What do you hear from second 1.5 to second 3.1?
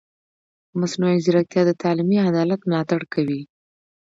د تعلیمي عدالت ملاتړ